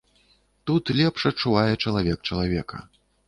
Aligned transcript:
Тут 0.69 0.83
лепш 0.99 1.27
адчувае 1.31 1.69
чалавек 1.83 2.19
чалавека. 2.31 2.83